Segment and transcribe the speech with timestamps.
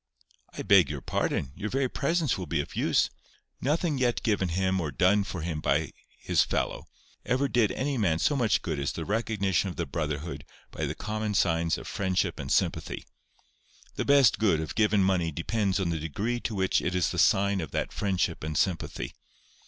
[0.53, 1.51] "I beg your pardon.
[1.55, 3.11] Your very presence will be of use.
[3.61, 5.91] Nothing yet given him or done for him by
[6.23, 6.87] his fellow,
[7.23, 10.95] ever did any man so much good as the recognition of the brotherhood by the
[10.95, 13.05] common signs of friendship and sympathy.
[13.93, 17.19] The best good of given money depends on the degree to which it is the
[17.19, 19.13] sign of that friendship and sympathy.